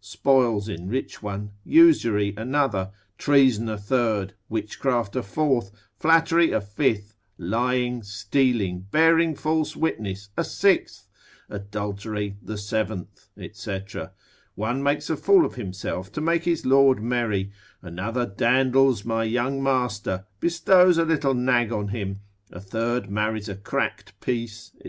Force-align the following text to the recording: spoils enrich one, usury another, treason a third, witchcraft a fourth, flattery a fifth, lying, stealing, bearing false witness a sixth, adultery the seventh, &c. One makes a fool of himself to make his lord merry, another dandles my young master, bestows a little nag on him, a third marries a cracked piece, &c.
spoils 0.00 0.68
enrich 0.68 1.20
one, 1.20 1.50
usury 1.64 2.32
another, 2.36 2.92
treason 3.18 3.68
a 3.68 3.76
third, 3.76 4.34
witchcraft 4.48 5.16
a 5.16 5.20
fourth, 5.24 5.72
flattery 5.98 6.52
a 6.52 6.60
fifth, 6.60 7.16
lying, 7.38 8.00
stealing, 8.00 8.86
bearing 8.92 9.34
false 9.34 9.74
witness 9.74 10.28
a 10.36 10.44
sixth, 10.44 11.08
adultery 11.48 12.36
the 12.40 12.56
seventh, 12.56 13.26
&c. 13.52 13.80
One 14.54 14.80
makes 14.80 15.10
a 15.10 15.16
fool 15.16 15.44
of 15.44 15.56
himself 15.56 16.12
to 16.12 16.20
make 16.20 16.44
his 16.44 16.64
lord 16.64 17.02
merry, 17.02 17.50
another 17.82 18.26
dandles 18.26 19.04
my 19.04 19.24
young 19.24 19.60
master, 19.60 20.24
bestows 20.38 20.98
a 20.98 21.04
little 21.04 21.34
nag 21.34 21.72
on 21.72 21.88
him, 21.88 22.20
a 22.52 22.60
third 22.60 23.10
marries 23.10 23.48
a 23.48 23.56
cracked 23.56 24.20
piece, 24.20 24.70
&c. 24.84 24.88